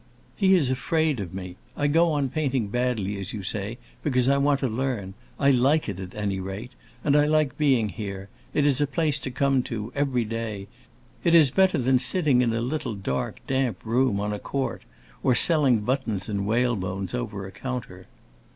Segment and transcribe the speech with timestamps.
[0.35, 1.57] "He is afraid of me.
[1.77, 5.13] I go on painting badly, as you say, because I want to learn.
[5.39, 6.71] I like it, at any rate.
[7.03, 10.67] And I like being here; it is a place to come to, every day;
[11.23, 14.81] it is better than sitting in a little dark, damp room, on a court,
[15.21, 18.07] or selling buttons and whalebones over a counter."